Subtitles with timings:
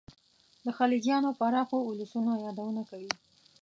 [0.63, 3.13] د خلجیانو پراخو اولسونو یادونه کوي.